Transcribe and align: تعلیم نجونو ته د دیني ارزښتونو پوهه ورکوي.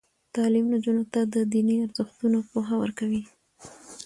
تعلیم 0.35 0.65
نجونو 0.73 1.03
ته 1.13 1.19
د 1.33 1.35
دیني 1.51 1.75
ارزښتونو 1.85 2.37
پوهه 2.49 2.75
ورکوي. 2.81 3.21